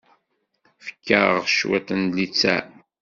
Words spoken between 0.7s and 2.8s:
Fket-aɣ cwiṭ n littseɛ.